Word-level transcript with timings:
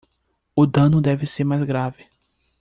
O 0.61 0.65
dano 0.65 0.99
deve 0.99 1.27
ser 1.27 1.43
mais 1.43 1.63
grave 1.63 2.03